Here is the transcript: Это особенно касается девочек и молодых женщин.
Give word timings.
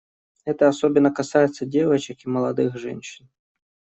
Это 0.45 0.67
особенно 0.67 1.13
касается 1.13 1.67
девочек 1.67 2.25
и 2.25 2.27
молодых 2.27 2.75
женщин. 2.75 3.29